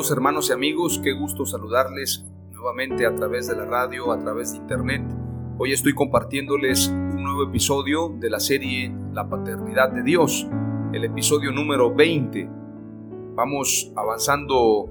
[0.00, 4.58] Hermanos y amigos, qué gusto saludarles nuevamente a través de la radio, a través de
[4.58, 5.02] internet.
[5.58, 10.48] Hoy estoy compartiéndoles un nuevo episodio de la serie La Paternidad de Dios,
[10.92, 12.48] el episodio número 20.
[13.34, 14.88] Vamos avanzando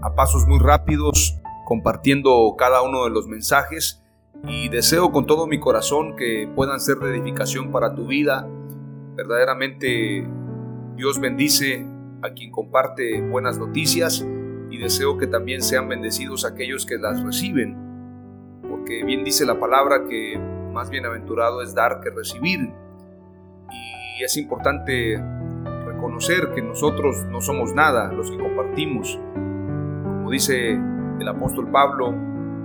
[0.00, 1.36] a pasos muy rápidos,
[1.66, 4.02] compartiendo cada uno de los mensajes
[4.48, 8.48] y deseo con todo mi corazón que puedan ser de edificación para tu vida.
[9.14, 10.26] Verdaderamente
[10.96, 11.86] Dios bendice
[12.22, 14.26] a quien comparte buenas noticias
[14.70, 17.76] y deseo que también sean bendecidos aquellos que las reciben,
[18.68, 20.38] porque bien dice la palabra que
[20.72, 22.72] más bienaventurado es dar que recibir.
[24.18, 25.22] Y es importante
[25.84, 29.18] reconocer que nosotros no somos nada los que compartimos.
[29.34, 32.14] Como dice el apóstol Pablo,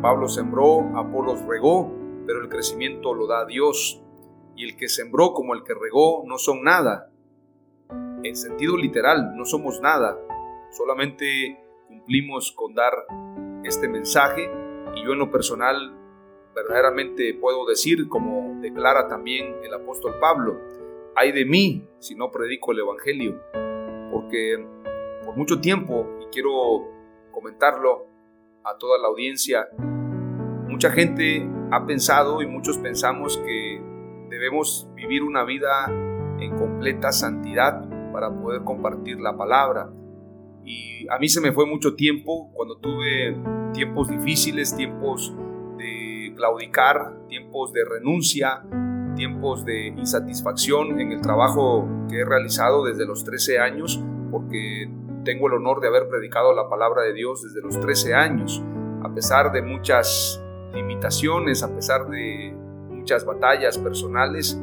[0.02, 1.94] Pablo sembró, Apolos regó,
[2.26, 4.02] pero el crecimiento lo da Dios.
[4.56, 7.10] Y el que sembró como el que regó no son nada,
[8.24, 10.18] en sentido literal, no somos nada,
[10.72, 11.58] solamente
[11.88, 12.94] cumplimos con dar
[13.64, 14.50] este mensaje
[14.96, 15.96] y yo en lo personal
[16.56, 20.60] verdaderamente puedo decir, como declara también el apóstol Pablo,
[21.16, 23.40] hay de mí si no predico el Evangelio,
[24.12, 24.66] porque
[25.24, 26.52] por mucho tiempo, y quiero
[27.32, 28.08] comentarlo
[28.64, 29.68] a toda la audiencia,
[30.68, 33.82] mucha gente ha pensado y muchos pensamos que
[34.30, 35.86] debemos vivir una vida
[36.40, 39.90] en completa santidad para poder compartir la palabra.
[40.64, 43.38] Y a mí se me fue mucho tiempo cuando tuve
[43.74, 45.34] tiempos difíciles, tiempos
[45.78, 48.64] de claudicar, tiempos de renuncia,
[49.16, 54.90] tiempos de insatisfacción en el trabajo que he realizado desde los 13 años, porque
[55.24, 58.64] tengo el honor de haber predicado la palabra de Dios desde los 13 años,
[59.04, 60.42] a pesar de muchas
[60.74, 62.56] limitaciones, a pesar de
[62.90, 64.62] muchas batallas personales,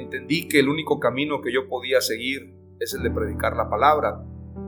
[0.00, 4.24] entendí que el único camino que yo podía seguir es el de predicar la palabra.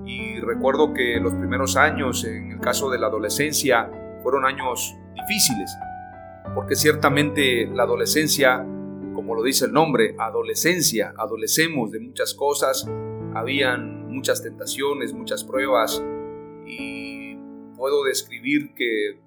[0.06, 3.90] Y recuerdo que los primeros años, en el caso de la adolescencia,
[4.22, 5.76] fueron años difíciles,
[6.54, 8.58] porque ciertamente la adolescencia,
[9.14, 12.88] como lo dice el nombre, adolescencia, adolecemos de muchas cosas,
[13.34, 16.02] habían muchas tentaciones, muchas pruebas,
[16.66, 17.36] y
[17.76, 19.20] puedo describir que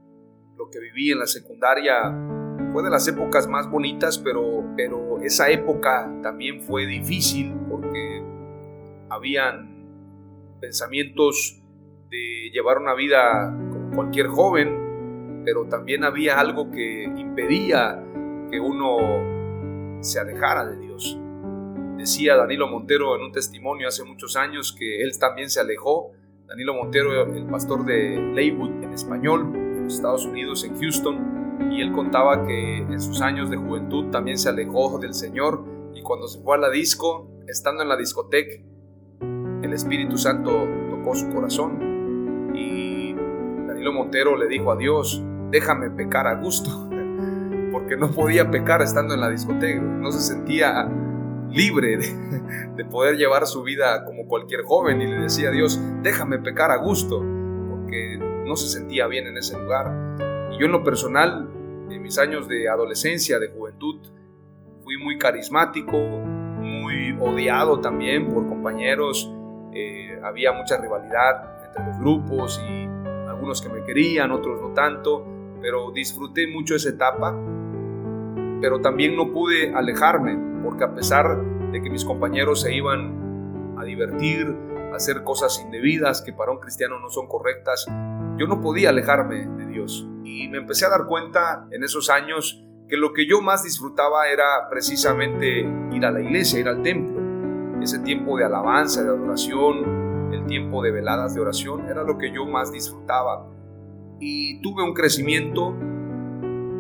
[0.57, 2.44] lo que viví en la secundaria
[2.75, 8.21] fue de las épocas más bonitas, pero, pero esa época también fue difícil porque
[9.07, 9.87] habían
[10.59, 11.63] pensamientos
[12.09, 18.03] de llevar una vida como cualquier joven, pero también había algo que impedía
[18.51, 21.17] que uno se alejara de Dios.
[21.95, 26.11] Decía Danilo Montero en un testimonio hace muchos años que él también se alejó.
[26.45, 31.81] Danilo Montero, el pastor de Leywood en español, en los Estados Unidos, en Houston, y
[31.81, 36.27] él contaba que en sus años de juventud también se alejó del Señor y cuando
[36.27, 38.61] se fue a la disco, estando en la discoteca,
[39.61, 43.13] el Espíritu Santo tocó su corazón y
[43.67, 46.89] Danilo Montero le dijo a Dios, déjame pecar a gusto,
[47.71, 50.89] porque no podía pecar estando en la discoteca, no se sentía
[51.49, 52.41] libre de,
[52.75, 56.71] de, poder llevar su vida como cualquier joven y le decía a Dios, déjame pecar
[56.71, 57.19] a gusto,
[57.69, 60.24] porque no se sentía bien en ese lugar.
[60.57, 61.49] Yo en lo personal,
[61.89, 63.99] en mis años de adolescencia, de juventud,
[64.83, 69.29] fui muy carismático, muy odiado también por compañeros,
[69.73, 72.85] eh, había mucha rivalidad entre los grupos y
[73.27, 75.25] algunos que me querían, otros no tanto,
[75.59, 77.35] pero disfruté mucho esa etapa,
[78.61, 83.83] pero también no pude alejarme, porque a pesar de que mis compañeros se iban a
[83.83, 84.55] divertir,
[84.93, 87.85] a hacer cosas indebidas que para un cristiano no son correctas,
[88.37, 90.07] yo no podía alejarme de Dios.
[90.25, 94.27] Y me empecé a dar cuenta en esos años que lo que yo más disfrutaba
[94.27, 95.59] era precisamente
[95.91, 97.21] ir a la iglesia, ir al templo.
[97.81, 102.31] Ese tiempo de alabanza, de adoración, el tiempo de veladas de oración, era lo que
[102.31, 103.47] yo más disfrutaba.
[104.19, 105.75] Y tuve un crecimiento,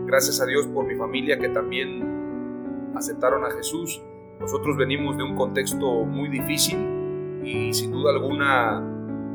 [0.07, 4.01] gracias a Dios por mi familia que también aceptaron a Jesús.
[4.39, 8.83] Nosotros venimos de un contexto muy difícil y sin duda alguna,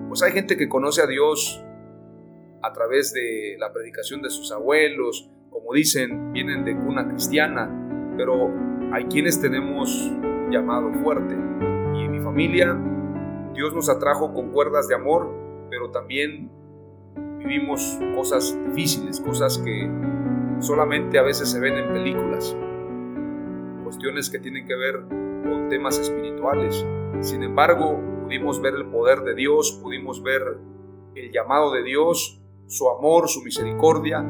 [0.08, 1.64] pues hay gente que conoce a Dios
[2.62, 8.52] a través de la predicación de sus abuelos, como dicen, vienen de cuna cristiana, pero
[8.92, 11.34] hay quienes tenemos un llamado fuerte.
[11.94, 12.76] Y en mi familia,
[13.54, 15.30] Dios nos atrajo con cuerdas de amor,
[15.70, 16.50] pero también
[17.38, 19.90] vivimos cosas difíciles, cosas que
[20.60, 22.56] solamente a veces se ven en películas,
[23.82, 25.00] cuestiones que tienen que ver
[25.42, 26.86] con temas espirituales.
[27.20, 30.58] Sin embargo, pudimos ver el poder de Dios, pudimos ver
[31.14, 32.39] el llamado de Dios,
[32.70, 34.24] su amor, su misericordia.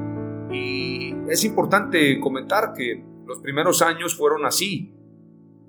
[0.50, 4.92] Y es importante comentar que los primeros años fueron así,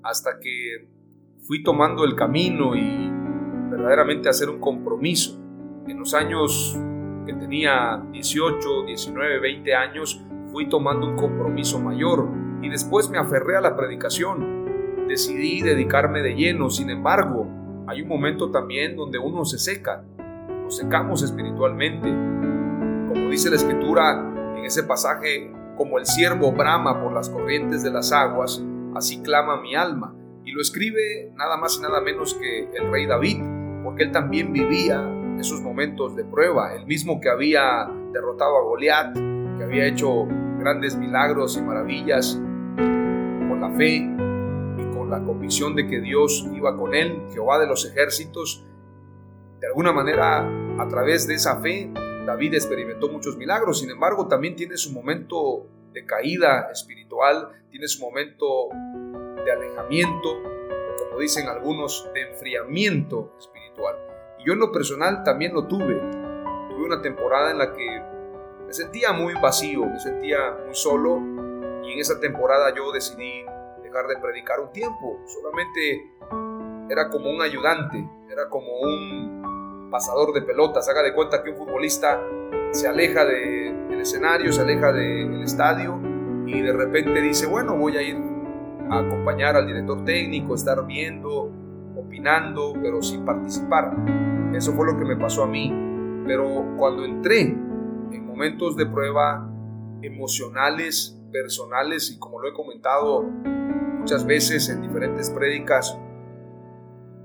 [0.02, 0.88] hasta que
[1.46, 3.08] fui tomando el camino y
[3.70, 5.38] verdaderamente hacer un compromiso.
[5.86, 6.76] En los años
[7.26, 10.20] que tenía 18, 19, 20 años,
[10.50, 12.28] fui tomando un compromiso mayor
[12.62, 14.62] y después me aferré a la predicación
[15.12, 16.70] decidí dedicarme de lleno.
[16.70, 17.46] Sin embargo,
[17.86, 20.04] hay un momento también donde uno se seca,
[20.64, 22.08] nos secamos espiritualmente.
[23.12, 24.12] Como dice la escritura
[24.56, 28.62] en ese pasaje, como el siervo brama por las corrientes de las aguas,
[28.94, 30.14] así clama mi alma.
[30.44, 33.42] Y lo escribe nada más y nada menos que el rey David,
[33.84, 35.02] porque él también vivía
[35.38, 39.14] esos momentos de prueba, el mismo que había derrotado a Goliat,
[39.58, 40.26] que había hecho
[40.58, 42.40] grandes milagros y maravillas
[42.76, 44.08] con la fe,
[45.12, 48.64] la convicción de que Dios iba con él, Jehová de los ejércitos.
[49.60, 50.48] De alguna manera,
[50.78, 51.92] a través de esa fe,
[52.26, 58.02] David experimentó muchos milagros, sin embargo, también tiene su momento de caída espiritual, tiene su
[58.02, 58.68] momento
[59.44, 60.42] de alejamiento,
[60.98, 63.96] como dicen algunos, de enfriamiento espiritual.
[64.38, 66.00] Y yo en lo personal también lo tuve.
[66.70, 68.02] Tuve una temporada en la que
[68.66, 71.18] me sentía muy vacío, me sentía muy solo
[71.84, 73.44] y en esa temporada yo decidí
[74.08, 76.12] de predicar un tiempo, solamente
[76.88, 79.42] era como un ayudante, era como un
[79.92, 80.88] pasador de pelotas.
[80.88, 82.20] Haga de cuenta que un futbolista
[82.72, 86.00] se aleja del escenario, se aleja del estadio
[86.46, 88.16] y de repente dice, bueno, voy a ir
[88.90, 91.52] a acompañar al director técnico, estar viendo,
[91.96, 93.94] opinando, pero sin participar.
[94.52, 95.72] Eso fue lo que me pasó a mí.
[96.26, 99.48] Pero cuando entré en momentos de prueba
[100.02, 105.98] emocionales, personales y como lo he comentado muchas veces en diferentes prédicas,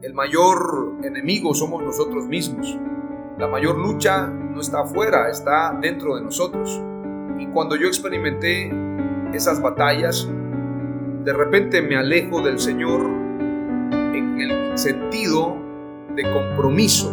[0.01, 2.77] el mayor enemigo somos nosotros mismos.
[3.37, 6.81] La mayor lucha no está afuera, está dentro de nosotros.
[7.39, 8.71] Y cuando yo experimenté
[9.33, 10.29] esas batallas,
[11.23, 15.57] de repente me alejo del Señor en el sentido
[16.15, 17.11] de compromiso,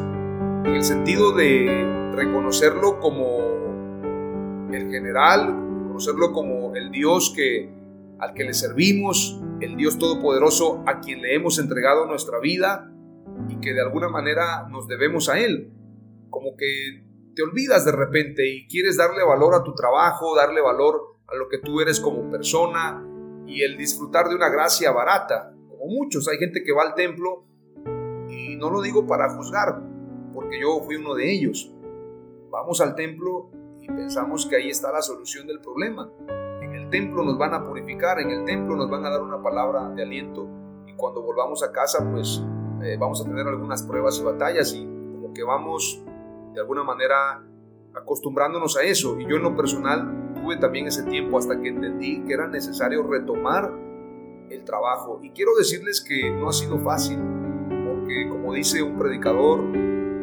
[0.64, 3.38] en el sentido de reconocerlo como
[4.72, 5.48] el general,
[5.82, 7.70] reconocerlo como el Dios que
[8.18, 12.90] al que le servimos, el Dios Todopoderoso a quien le hemos entregado nuestra vida
[13.48, 15.72] y que de alguna manera nos debemos a Él.
[16.30, 17.02] Como que
[17.34, 21.48] te olvidas de repente y quieres darle valor a tu trabajo, darle valor a lo
[21.48, 23.04] que tú eres como persona
[23.46, 25.54] y el disfrutar de una gracia barata.
[25.68, 27.46] Como muchos, hay gente que va al templo
[28.28, 29.82] y no lo digo para juzgar,
[30.34, 31.72] porque yo fui uno de ellos.
[32.50, 33.50] Vamos al templo
[33.80, 36.10] y pensamos que ahí está la solución del problema
[36.94, 40.04] templo nos van a purificar, en el templo nos van a dar una palabra de
[40.04, 40.46] aliento.
[40.86, 42.40] Y cuando volvamos a casa pues
[42.84, 46.04] eh, vamos a tener algunas pruebas y batallas y como que vamos
[46.54, 47.42] de alguna manera
[47.96, 49.18] acostumbrándonos a eso.
[49.18, 53.02] Y yo en lo personal tuve también ese tiempo hasta que entendí que era necesario
[53.02, 53.72] retomar
[54.50, 55.18] el trabajo.
[55.20, 57.18] Y quiero decirles que no ha sido fácil
[57.88, 59.64] porque como dice un predicador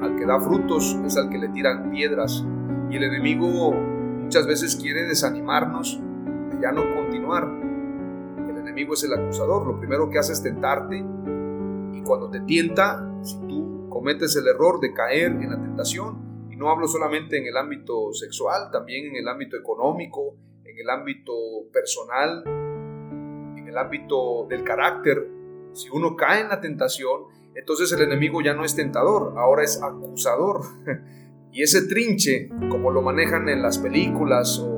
[0.02, 2.46] al que da frutos es al que le tiran piedras.
[2.90, 6.02] Y el enemigo muchas veces quiere desanimarnos
[6.62, 7.44] ya no continuar.
[8.50, 10.98] El enemigo es el acusador, lo primero que hace es tentarte
[11.94, 16.56] y cuando te tienta, si tú cometes el error de caer en la tentación, y
[16.56, 21.34] no hablo solamente en el ámbito sexual, también en el ámbito económico, en el ámbito
[21.72, 25.28] personal, en el ámbito del carácter,
[25.74, 27.24] si uno cae en la tentación,
[27.56, 30.62] entonces el enemigo ya no es tentador, ahora es acusador.
[31.54, 34.71] Y ese trinche, como lo manejan en las películas o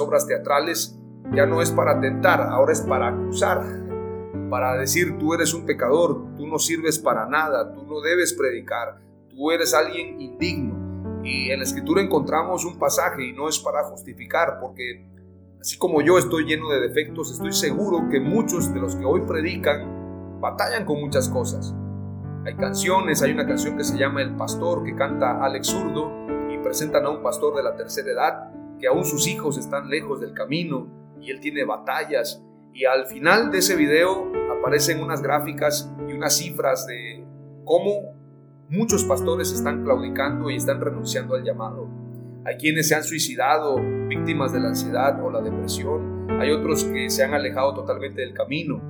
[0.00, 0.98] obras teatrales
[1.34, 3.80] ya no es para tentar, ahora es para acusar.
[4.50, 9.00] para decir tú eres un pecador, tú no sirves para nada, tú no debes predicar,
[9.30, 11.22] tú eres alguien indigno.
[11.24, 15.06] Y en la escritura encontramos un pasaje y no es para justificar, porque
[15.58, 19.22] así como yo estoy lleno de defectos, estoy seguro que muchos de los que hoy
[19.22, 21.74] predican batallan con muchas cosas.
[22.44, 26.10] Hay canciones, hay una canción que se llama El Pastor que canta Alex Zurdo
[26.52, 28.51] y presentan a un pastor de la tercera edad
[28.82, 30.88] que aún sus hijos están lejos del camino
[31.20, 32.42] y él tiene batallas.
[32.74, 37.24] Y al final de ese video aparecen unas gráficas y unas cifras de
[37.64, 38.16] cómo
[38.68, 41.86] muchos pastores están claudicando y están renunciando al llamado.
[42.44, 43.76] Hay quienes se han suicidado,
[44.08, 46.26] víctimas de la ansiedad o la depresión.
[46.40, 48.82] Hay otros que se han alejado totalmente del camino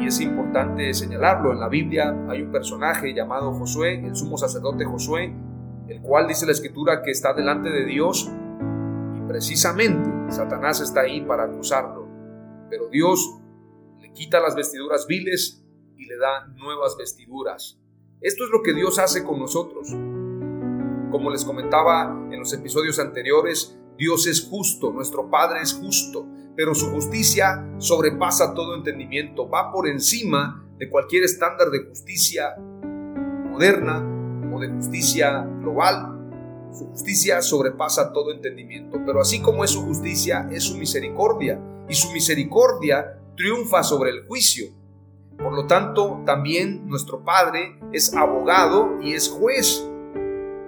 [0.00, 1.52] y es importante señalarlo.
[1.52, 5.30] En la Biblia hay un personaje llamado Josué, el sumo sacerdote Josué,
[5.88, 8.32] el cual dice la escritura que está delante de Dios
[9.34, 12.08] precisamente Satanás está ahí para acusarlo.
[12.70, 13.40] Pero Dios
[14.00, 15.60] le quita las vestiduras viles
[15.96, 17.76] y le da nuevas vestiduras.
[18.20, 19.88] Esto es lo que Dios hace con nosotros.
[21.10, 26.72] Como les comentaba en los episodios anteriores, Dios es justo, nuestro Padre es justo pero
[26.72, 32.54] su justicia sobrepasa todo entendimiento, va por encima de cualquier estándar de justicia
[33.50, 33.98] moderna
[34.54, 36.13] o de justicia global.
[36.74, 41.94] Su justicia sobrepasa todo entendimiento, pero así como es su justicia, es su misericordia, y
[41.94, 44.66] su misericordia triunfa sobre el juicio.
[45.38, 49.88] Por lo tanto, también nuestro Padre es abogado y es juez.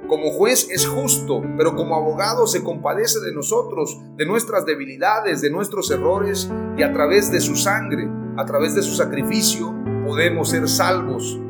[0.07, 5.51] Como juez es justo, pero como abogado se compadece de nosotros, de nuestras debilidades, de
[5.51, 6.49] nuestros errores,
[6.79, 9.75] y a través de su sangre, a través de su sacrificio,
[10.07, 11.41] podemos ser salvos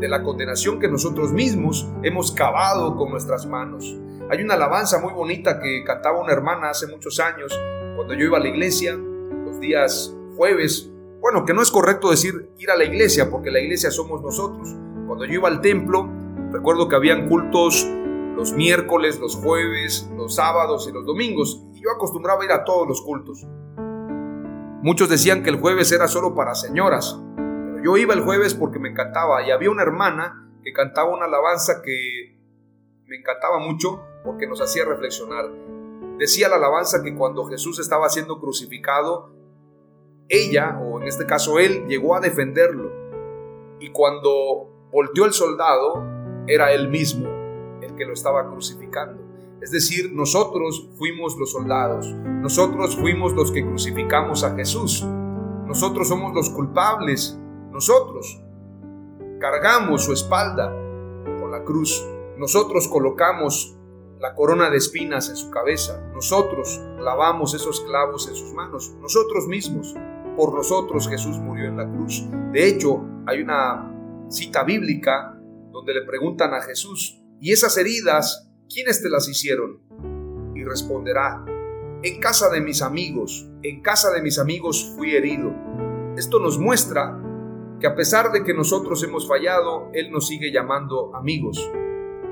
[0.00, 3.96] de la condenación que nosotros mismos hemos cavado con nuestras manos.
[4.30, 7.58] Hay una alabanza muy bonita que cantaba una hermana hace muchos años,
[7.96, 10.90] cuando yo iba a la iglesia, los días jueves,
[11.20, 14.68] bueno, que no es correcto decir ir a la iglesia, porque la iglesia somos nosotros.
[15.06, 16.08] Cuando yo iba al templo,
[16.52, 17.88] Recuerdo que habían cultos
[18.34, 22.88] los miércoles, los jueves, los sábados y los domingos, y yo acostumbraba ir a todos
[22.88, 23.46] los cultos.
[24.82, 27.20] Muchos decían que el jueves era solo para señoras,
[27.82, 31.82] yo iba el jueves porque me encantaba y había una hermana que cantaba una alabanza
[31.82, 32.38] que
[33.06, 35.50] me encantaba mucho porque nos hacía reflexionar.
[36.18, 39.30] Decía la alabanza que cuando Jesús estaba siendo crucificado,
[40.28, 42.90] ella, o en este caso él, llegó a defenderlo.
[43.80, 46.04] Y cuando volteó el soldado,
[46.46, 47.28] era él mismo
[47.82, 49.22] el que lo estaba crucificando.
[49.62, 55.04] Es decir, nosotros fuimos los soldados, nosotros fuimos los que crucificamos a Jesús,
[55.66, 57.38] nosotros somos los culpables,
[57.70, 58.42] nosotros
[59.38, 60.70] cargamos su espalda
[61.40, 62.04] con la cruz,
[62.36, 63.76] nosotros colocamos
[64.18, 69.46] la corona de espinas en su cabeza, nosotros lavamos esos clavos en sus manos, nosotros
[69.46, 69.94] mismos,
[70.36, 72.24] por nosotros Jesús murió en la cruz.
[72.52, 75.38] De hecho, hay una cita bíblica
[75.72, 79.80] donde le preguntan a Jesús, ¿y esas heridas, quiénes te las hicieron?
[80.54, 81.44] Y responderá,
[82.02, 85.52] en casa de mis amigos, en casa de mis amigos fui herido.
[86.16, 87.18] Esto nos muestra
[87.80, 91.70] que a pesar de que nosotros hemos fallado, Él nos sigue llamando amigos.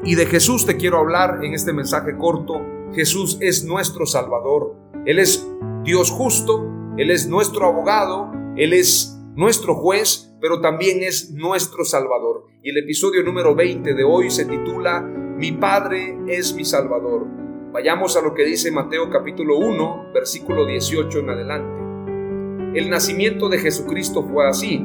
[0.04, 2.60] Y de Jesús te quiero hablar en este mensaje corto.
[2.94, 4.76] Jesús es nuestro Salvador.
[5.06, 5.48] Él es
[5.84, 6.66] Dios justo,
[6.98, 12.44] Él es nuestro abogado, Él es nuestro juez, pero también es nuestro Salvador.
[12.62, 17.26] Y el episodio número 20 de hoy se titula Mi Padre es mi Salvador.
[17.72, 22.78] Vayamos a lo que dice Mateo capítulo 1, versículo 18 en adelante.
[22.78, 24.84] El nacimiento de Jesucristo fue así.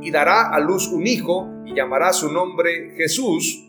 [0.00, 3.64] Y dará a luz un hijo y llamará su nombre Jesús,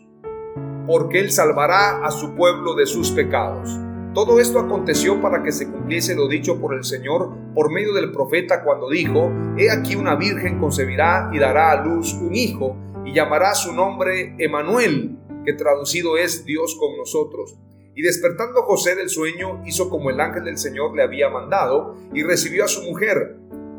[0.86, 3.78] porque él salvará a su pueblo de sus pecados.
[4.14, 8.10] Todo esto aconteció para que se cumpliese lo dicho por el Señor por medio del
[8.10, 13.12] profeta cuando dijo, He aquí una virgen concebirá y dará a luz un hijo y
[13.12, 17.58] llamará su nombre Emanuel, que traducido es Dios con nosotros.
[17.94, 22.22] Y despertando José del sueño, hizo como el ángel del Señor le había mandado y
[22.22, 23.36] recibió a su mujer,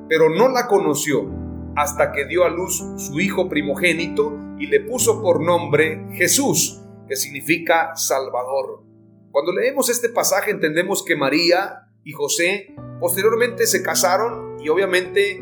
[0.07, 1.48] pero no la conoció
[1.79, 7.15] hasta que dio a luz su hijo primogénito y le puso por nombre Jesús, que
[7.15, 8.83] significa Salvador.
[9.31, 15.41] Cuando leemos este pasaje entendemos que María y José posteriormente se casaron y obviamente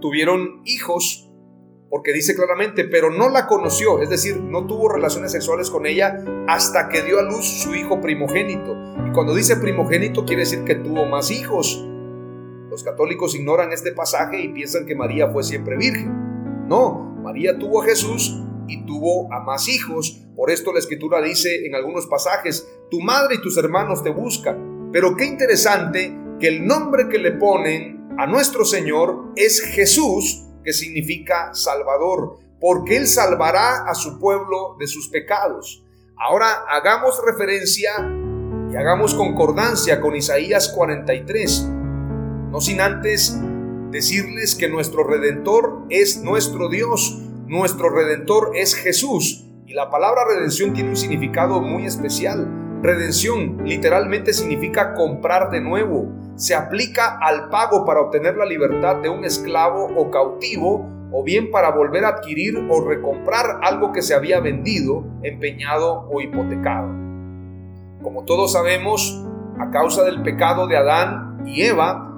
[0.00, 1.28] tuvieron hijos
[1.88, 6.24] porque dice claramente, pero no la conoció, es decir, no tuvo relaciones sexuales con ella
[6.48, 8.74] hasta que dio a luz su hijo primogénito.
[9.06, 11.86] Y cuando dice primogénito quiere decir que tuvo más hijos.
[12.72, 16.66] Los católicos ignoran este pasaje y piensan que María fue siempre virgen.
[16.68, 20.24] No, María tuvo a Jesús y tuvo a más hijos.
[20.34, 24.88] Por esto la escritura dice en algunos pasajes, tu madre y tus hermanos te buscan.
[24.90, 30.72] Pero qué interesante que el nombre que le ponen a nuestro Señor es Jesús, que
[30.72, 35.84] significa Salvador, porque Él salvará a su pueblo de sus pecados.
[36.16, 37.92] Ahora hagamos referencia
[38.72, 41.68] y hagamos concordancia con Isaías 43,
[42.52, 43.40] no sin antes
[43.90, 50.74] decirles que nuestro redentor es nuestro Dios, nuestro redentor es Jesús, y la palabra redención
[50.74, 52.46] tiene un significado muy especial.
[52.82, 59.08] Redención literalmente significa comprar de nuevo, se aplica al pago para obtener la libertad de
[59.08, 64.14] un esclavo o cautivo o bien para volver a adquirir o recomprar algo que se
[64.14, 66.88] había vendido, empeñado o hipotecado.
[68.02, 69.24] Como todos sabemos,
[69.58, 72.11] a causa del pecado de Adán y Eva,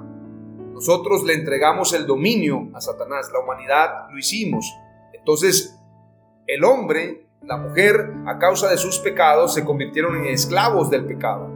[0.75, 4.69] nosotros le entregamos el dominio a Satanás, la humanidad lo hicimos.
[5.13, 5.79] Entonces,
[6.47, 11.49] el hombre, la mujer, a causa de sus pecados, se convirtieron en esclavos del pecado.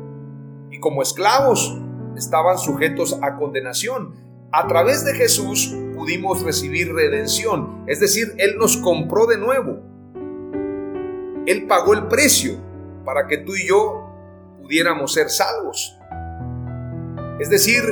[0.71, 1.77] Y como esclavos,
[2.15, 4.15] estaban sujetos a condenación.
[4.53, 9.81] A través de Jesús pudimos recibir redención, es decir, Él nos compró de nuevo.
[11.45, 12.53] Él pagó el precio
[13.03, 14.09] para que tú y yo
[14.61, 15.97] pudiéramos ser salvos.
[17.37, 17.83] Es decir,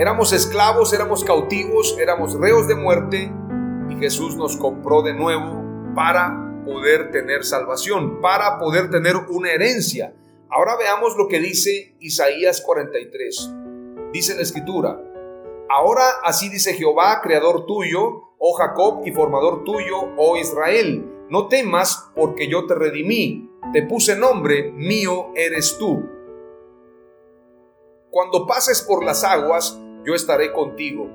[0.00, 3.30] éramos esclavos, éramos cautivos, éramos reos de muerte
[3.90, 5.62] y Jesús nos compró de nuevo
[5.94, 10.14] para poder tener salvación, para poder tener una herencia.
[10.48, 13.50] Ahora veamos lo que dice Isaías 43.
[14.10, 14.98] Dice la escritura,
[15.68, 22.10] ahora así dice Jehová, creador tuyo, oh Jacob, y formador tuyo, oh Israel, no temas
[22.16, 26.08] porque yo te redimí, te puse nombre, mío eres tú.
[28.10, 31.08] Cuando pases por las aguas, yo estaré contigo.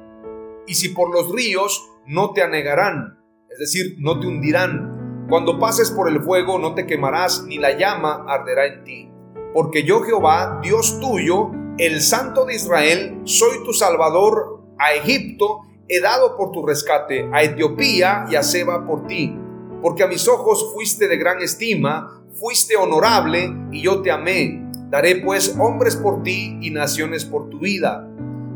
[0.68, 5.26] Y si por los ríos, no te anegarán, es decir, no te hundirán.
[5.30, 9.12] Cuando pases por el fuego, no te quemarás, ni la llama arderá en ti
[9.56, 16.02] porque yo Jehová, Dios tuyo, el Santo de Israel, soy tu Salvador a Egipto, he
[16.02, 19.34] dado por tu rescate a Etiopía y a Seba por ti,
[19.82, 24.62] porque a mis ojos fuiste de gran estima, fuiste honorable y yo te amé.
[24.90, 28.06] Daré pues hombres por ti y naciones por tu vida.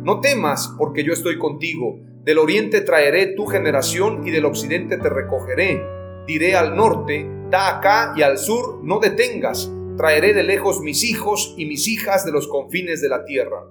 [0.04, 2.00] No temas, porque yo estoy contigo.
[2.24, 5.84] Del oriente traeré tu generación y del occidente te recogeré.
[6.28, 11.54] Diré al norte, da acá y al sur, no detengas traeré de lejos mis hijos
[11.58, 13.66] y mis hijas de los confines de la tierra.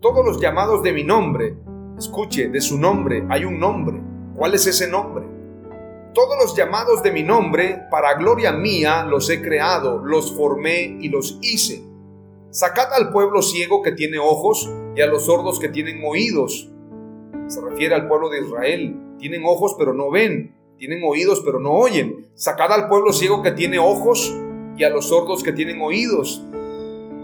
[0.00, 1.56] Todos los llamados de mi nombre,
[1.98, 4.00] escuche, de su nombre hay un nombre.
[4.36, 5.26] ¿Cuál es ese nombre?
[6.14, 11.08] Todos los llamados de mi nombre, para gloria mía, los he creado, los formé y
[11.08, 11.82] los hice.
[12.50, 16.70] Sacad al pueblo ciego que tiene ojos y a los sordos que tienen oídos.
[17.48, 18.96] Se refiere al pueblo de Israel.
[19.18, 22.26] Tienen ojos pero no ven, tienen oídos pero no oyen.
[22.34, 24.34] Sacad al pueblo ciego que tiene ojos
[24.76, 26.42] y a los sordos que tienen oídos.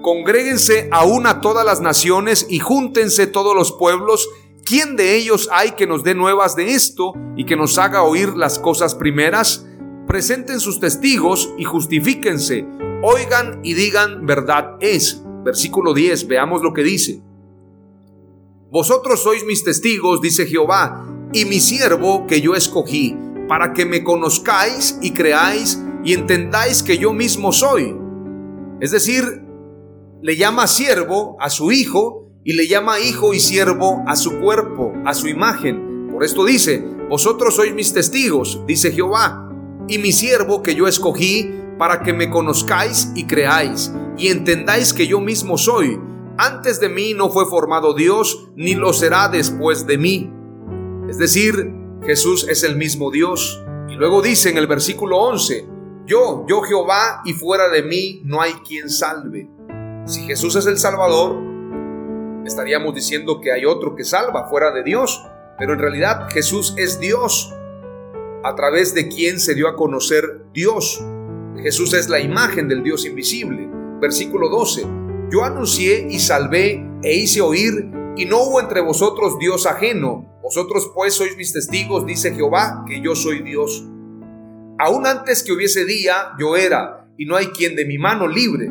[0.02, 4.28] Congréguense aún a todas las naciones y júntense todos los pueblos.
[4.64, 8.37] ¿Quién de ellos hay que nos dé nuevas de esto y que nos haga oír
[8.37, 9.66] las cosas primeras?
[10.06, 12.66] Presenten sus testigos y justifíquense.
[13.02, 15.22] Oigan y digan verdad es.
[15.44, 17.22] Versículo 10, veamos lo que dice.
[18.72, 23.14] Vosotros sois mis testigos, dice Jehová, y mi siervo que yo escogí,
[23.46, 27.94] para que me conozcáis y creáis y entendáis que yo mismo soy.
[28.80, 29.44] Es decir,
[30.22, 34.94] le llama siervo a su hijo y le llama hijo y siervo a su cuerpo,
[35.04, 36.08] a su imagen.
[36.11, 39.52] Por esto dice, vosotros sois mis testigos, dice Jehová,
[39.87, 45.06] y mi siervo que yo escogí para que me conozcáis y creáis y entendáis que
[45.06, 46.00] yo mismo soy.
[46.38, 50.33] Antes de mí no fue formado Dios, ni lo será después de mí.
[51.09, 51.73] Es decir,
[52.05, 53.62] Jesús es el mismo Dios.
[53.88, 55.68] Y luego dice en el versículo 11,
[56.07, 59.49] yo, yo Jehová, y fuera de mí no hay quien salve.
[60.07, 61.37] Si Jesús es el Salvador,
[62.45, 65.25] estaríamos diciendo que hay otro que salva fuera de Dios,
[65.59, 67.55] pero en realidad Jesús es Dios,
[68.42, 71.05] a través de quien se dio a conocer Dios.
[71.62, 73.68] Jesús es la imagen del Dios invisible.
[74.01, 74.85] Versículo 12.
[75.33, 80.27] Yo anuncié y salvé e hice oír, y no hubo entre vosotros Dios ajeno.
[80.42, 83.83] Vosotros pues sois mis testigos, dice Jehová, que yo soy Dios.
[84.79, 88.71] Aún antes que hubiese día, yo era, y no hay quien de mi mano libre.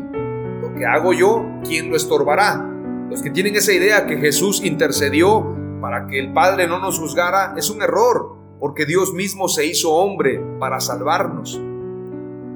[0.62, 2.64] Lo que hago yo, ¿quién lo estorbará?
[3.10, 7.56] Los que tienen esa idea que Jesús intercedió para que el Padre no nos juzgara,
[7.58, 11.60] es un error, porque Dios mismo se hizo hombre para salvarnos.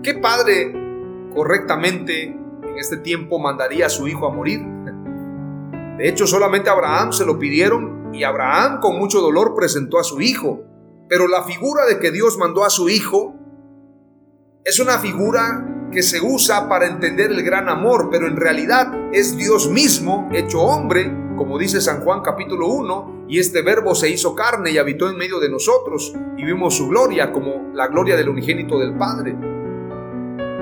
[0.03, 0.71] ¿Qué padre
[1.33, 2.44] correctamente
[2.75, 4.59] en este tiempo mandaría a su hijo a morir?
[5.97, 10.19] De hecho, solamente Abraham se lo pidieron y Abraham con mucho dolor presentó a su
[10.19, 10.61] hijo.
[11.07, 13.35] Pero la figura de que Dios mandó a su hijo
[14.65, 19.37] es una figura que se usa para entender el gran amor, pero en realidad es
[19.37, 24.35] Dios mismo hecho hombre, como dice San Juan capítulo 1, y este verbo se hizo
[24.35, 28.27] carne y habitó en medio de nosotros, y vimos su gloria como la gloria del
[28.27, 29.37] unigénito del Padre.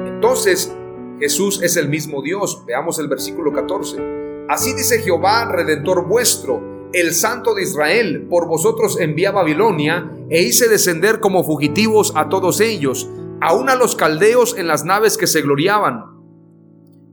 [0.05, 0.75] Entonces,
[1.23, 2.65] Jesús es el mismo Dios.
[2.65, 4.45] Veamos el versículo 14.
[4.49, 10.41] Así dice Jehová, redentor vuestro, el Santo de Israel, por vosotros envía a Babilonia, e
[10.41, 13.09] hice descender como fugitivos a todos ellos,
[13.39, 16.03] aun a los caldeos en las naves que se gloriaban.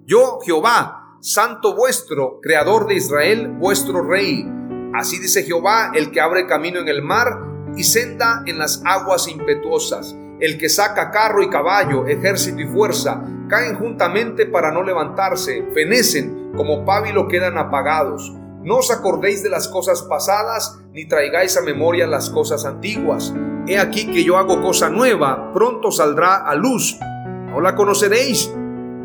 [0.07, 4.44] Yo, Jehová, Santo vuestro, Creador de Israel, vuestro Rey.
[4.92, 7.29] Así dice Jehová, el que abre camino en el mar
[7.77, 13.22] y senda en las aguas impetuosas, el que saca carro y caballo, ejército y fuerza,
[13.48, 18.33] caen juntamente para no levantarse, fenecen, como pábilo quedan apagados.
[18.62, 23.35] No os acordéis de las cosas pasadas, ni traigáis a memoria las cosas antiguas.
[23.66, 26.98] He aquí que yo hago cosa nueva, pronto saldrá a luz.
[27.00, 28.53] ¿No la conoceréis?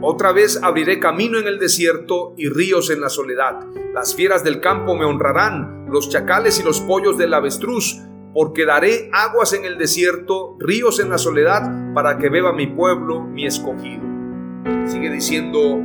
[0.02, 3.62] Otra vez abriré camino en el desierto y ríos en la soledad.
[3.94, 8.02] Las fieras del campo me honrarán, los chacales y los pollos del avestruz,
[8.36, 13.22] porque daré aguas en el desierto, ríos en la soledad, para que beba mi pueblo,
[13.22, 14.04] mi escogido.
[14.88, 15.80] Sigue diciendo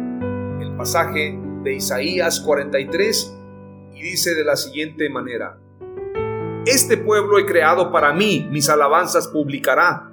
[0.60, 3.38] el pasaje de Isaías 43
[3.94, 5.60] y dice de la siguiente manera,
[6.66, 10.10] Este pueblo he creado para mí, mis alabanzas publicará.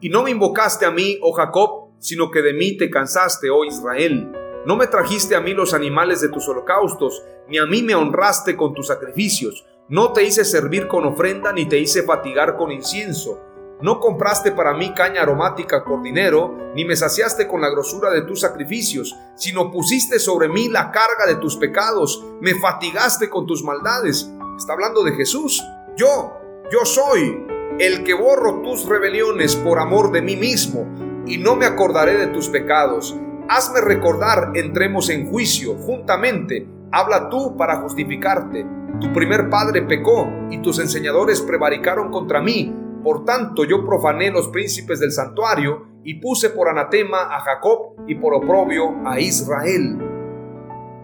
[0.00, 3.66] Y no me invocaste a mí, oh Jacob, sino que de mí te cansaste, oh
[3.66, 4.32] Israel.
[4.64, 8.56] No me trajiste a mí los animales de tus holocaustos, ni a mí me honraste
[8.56, 9.66] con tus sacrificios.
[9.90, 13.38] No te hice servir con ofrenda, ni te hice fatigar con incienso.
[13.82, 18.22] No compraste para mí caña aromática por dinero, ni me saciaste con la grosura de
[18.22, 23.62] tus sacrificios, sino pusiste sobre mí la carga de tus pecados, me fatigaste con tus
[23.62, 24.26] maldades.
[24.56, 25.62] Está hablando de Jesús.
[25.98, 26.32] Yo,
[26.72, 27.46] yo soy
[27.78, 30.86] el que borro tus rebeliones por amor de mí mismo,
[31.26, 33.14] y no me acordaré de tus pecados.
[33.50, 36.66] Hazme recordar, entremos en juicio juntamente.
[36.90, 38.64] Habla tú para justificarte.
[39.00, 42.72] Tu primer padre pecó, y tus enseñadores prevaricaron contra mí
[43.04, 48.14] por tanto yo profané los príncipes del santuario y puse por anatema a Jacob y
[48.14, 49.98] por oprobio a Israel.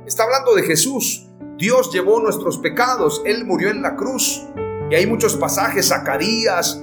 [0.07, 1.29] Está hablando de Jesús.
[1.59, 4.47] Dios llevó nuestros pecados, Él murió en la cruz.
[4.91, 6.83] Y hay muchos pasajes, Zacarías,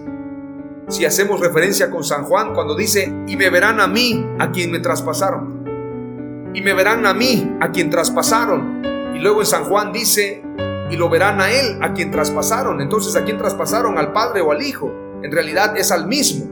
[0.88, 4.72] si hacemos referencia con San Juan cuando dice, y me verán a mí, a quien
[4.72, 6.52] me traspasaron.
[6.54, 8.84] Y me verán a mí, a quien traspasaron.
[9.16, 10.44] Y luego en San Juan dice,
[10.90, 12.82] y lo verán a él, a quien traspasaron.
[12.82, 13.98] Entonces, ¿a quién traspasaron?
[13.98, 14.92] ¿Al Padre o al Hijo?
[15.24, 16.46] En realidad es al mismo.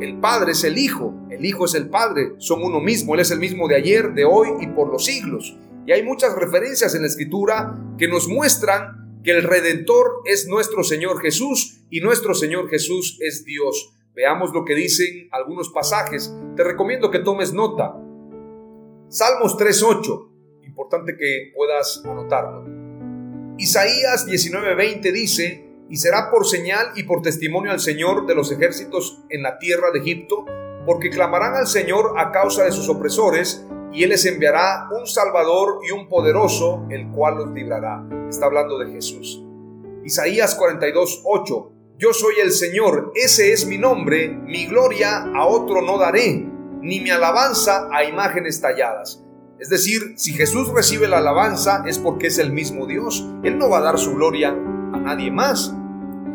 [0.00, 3.32] El Padre es el Hijo, el Hijo es el Padre, son uno mismo, Él es
[3.32, 5.56] el mismo de ayer, de hoy y por los siglos.
[5.86, 10.84] Y hay muchas referencias en la Escritura que nos muestran que el Redentor es nuestro
[10.84, 13.92] Señor Jesús y nuestro Señor Jesús es Dios.
[14.14, 16.32] Veamos lo que dicen algunos pasajes.
[16.56, 17.94] Te recomiendo que tomes nota.
[19.08, 20.66] Salmos 3.8.
[20.66, 22.77] Importante que puedas anotarlo.
[23.58, 29.24] Isaías 19:20 dice, y será por señal y por testimonio al Señor de los ejércitos
[29.30, 30.44] en la tierra de Egipto,
[30.86, 35.80] porque clamarán al Señor a causa de sus opresores, y Él les enviará un Salvador
[35.84, 38.06] y un poderoso, el cual los librará.
[38.28, 39.42] Está hablando de Jesús.
[40.04, 45.98] Isaías 42:8 Yo soy el Señor, ese es mi nombre, mi gloria a otro no
[45.98, 46.46] daré,
[46.80, 49.24] ni mi alabanza a imágenes talladas.
[49.60, 53.26] Es decir, si Jesús recibe la alabanza es porque es el mismo Dios.
[53.42, 55.74] Él no va a dar su gloria a nadie más.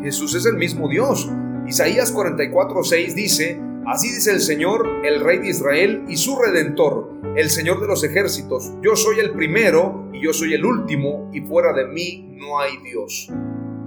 [0.02, 1.30] Jesús es el mismo Dios.
[1.66, 7.48] Isaías 44:6 dice, Así dice el Señor, el Rey de Israel y su Redentor, el
[7.48, 8.72] Señor de los ejércitos.
[8.82, 12.76] Yo soy el primero y yo soy el último, y fuera de mí no hay
[12.82, 13.30] Dios.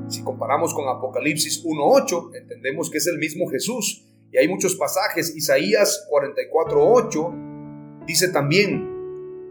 [0.08, 4.04] Si comparamos con Apocalipsis 1.8, entendemos que es el mismo Jesús.
[4.32, 5.36] Y hay muchos pasajes.
[5.36, 8.97] Isaías 44.8 dice también,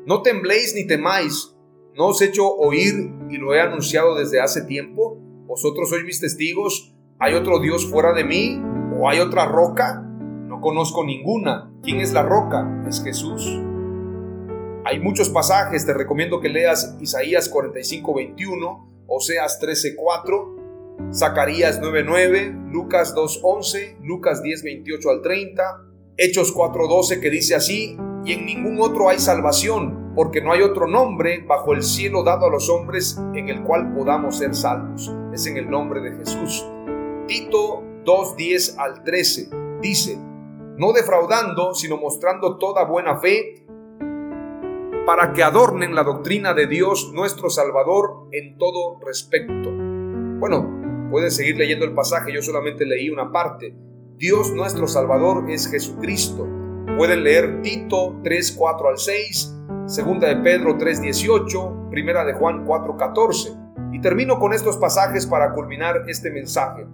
[0.06, 1.56] no tembléis ni temáis,
[1.96, 2.94] no os he hecho oír
[3.28, 5.18] y lo he anunciado desde hace tiempo.
[5.46, 6.94] Vosotros sois mis testigos.
[7.18, 8.62] ¿Hay otro Dios fuera de mí?
[8.98, 10.02] ¿O hay otra roca?
[10.02, 11.72] No conozco ninguna.
[11.82, 12.84] ¿Quién es la roca?
[12.88, 13.44] Es Jesús.
[14.84, 20.56] Hay muchos pasajes, te recomiendo que leas Isaías 45, 21, Oseas 13, 4,
[21.12, 25.62] Zacarías 9, 9, Lucas 2, 11, Lucas 10, 28 al 30,
[26.16, 30.60] Hechos 4, 12 que dice así, y en ningún otro hay salvación, porque no hay
[30.62, 35.14] otro nombre bajo el cielo dado a los hombres en el cual podamos ser salvos.
[35.32, 36.66] Es en el nombre de Jesús.
[37.28, 39.48] Tito 2, 10 al 13
[39.80, 40.18] dice,
[40.76, 43.64] no defraudando, sino mostrando toda buena fe,
[45.06, 49.70] para que adornen la doctrina de Dios nuestro Salvador en todo respecto.
[50.40, 53.72] Bueno, pueden seguir leyendo el pasaje, yo solamente leí una parte.
[54.16, 56.55] Dios nuestro Salvador es Jesucristo.
[56.96, 59.54] Pueden leer Tito 3, 4 al 6,
[59.86, 63.52] Segunda de Pedro 3, 18, Primera de Juan 4, 14.
[63.92, 66.86] Y termino con estos pasajes para culminar este mensaje.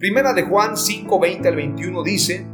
[0.00, 2.46] Primera de Juan 5, 20 al 21 dice,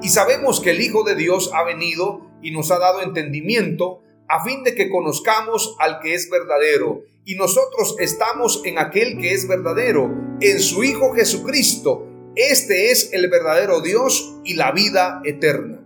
[0.00, 4.42] y sabemos que el Hijo de Dios ha venido y nos ha dado entendimiento a
[4.42, 7.02] fin de que conozcamos al que es verdadero.
[7.26, 12.06] Y nosotros estamos en aquel que es verdadero, en su Hijo Jesucristo.
[12.36, 15.84] Este es el verdadero Dios y la vida eterna.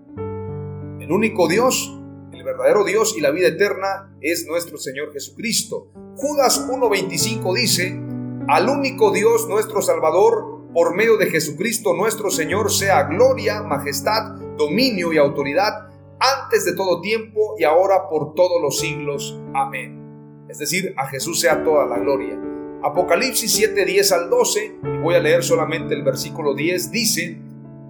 [0.98, 1.94] El único Dios,
[2.32, 5.92] el verdadero Dios y la vida eterna es nuestro Señor Jesucristo.
[6.16, 8.00] Judas 1.25 dice,
[8.48, 15.12] al único Dios nuestro Salvador, por medio de Jesucristo nuestro Señor, sea gloria, majestad, dominio
[15.12, 19.38] y autoridad antes de todo tiempo y ahora por todos los siglos.
[19.54, 20.46] Amén.
[20.48, 22.40] Es decir, a Jesús sea toda la gloria.
[22.82, 27.38] Apocalipsis 7, 10 al 12, y voy a leer solamente el versículo 10, dice,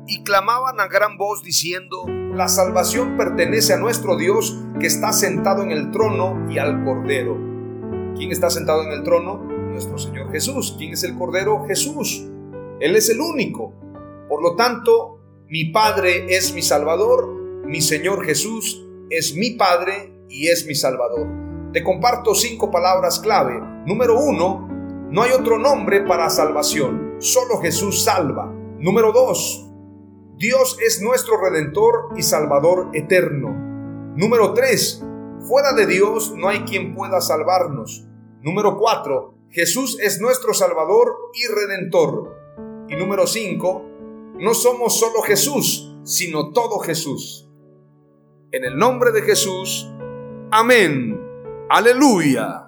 [0.07, 5.63] y clamaban a gran voz diciendo, la salvación pertenece a nuestro Dios que está sentado
[5.63, 7.37] en el trono y al Cordero.
[8.17, 9.37] ¿Quién está sentado en el trono?
[9.37, 10.75] Nuestro Señor Jesús.
[10.79, 11.67] ¿Quién es el Cordero?
[11.67, 12.27] Jesús.
[12.81, 13.75] Él es el único.
[14.31, 17.29] Por lo tanto, mi Padre es mi Salvador,
[17.67, 21.29] mi Señor Jesús es mi Padre y es mi Salvador.
[21.73, 23.61] Te comparto cinco palabras clave.
[23.85, 24.68] Número uno,
[25.11, 28.53] no hay otro nombre para salvación, solo Jesús salva.
[28.79, 29.67] Número dos,
[30.37, 33.49] Dios es nuestro Redentor y Salvador eterno.
[34.17, 35.05] Número tres,
[35.49, 38.07] fuera de Dios no hay quien pueda salvarnos.
[38.43, 42.37] Número cuatro, Jesús es nuestro Salvador y Redentor.
[42.89, 43.85] Y número 5,
[44.39, 47.51] no somos solo Jesús, sino todo Jesús.
[48.51, 49.91] En el nombre de Jesús,
[50.51, 51.21] amén.
[51.69, 52.68] Aleluya.